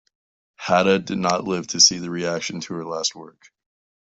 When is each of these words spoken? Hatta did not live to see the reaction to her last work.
Hatta 0.55 0.97
did 0.97 1.19
not 1.19 1.43
live 1.43 1.67
to 1.67 1.79
see 1.79 1.99
the 1.99 2.09
reaction 2.09 2.59
to 2.61 2.73
her 2.73 2.85
last 2.85 3.13
work. 3.13 3.51